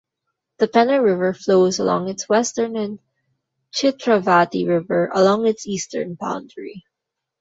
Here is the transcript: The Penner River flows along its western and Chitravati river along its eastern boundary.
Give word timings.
The 0.57 0.67
Penner 0.67 1.03
River 1.03 1.31
flows 1.35 1.77
along 1.77 2.09
its 2.09 2.27
western 2.27 2.75
and 2.75 2.97
Chitravati 3.71 4.67
river 4.67 5.11
along 5.13 5.45
its 5.45 5.67
eastern 5.67 6.15
boundary. 6.15 6.83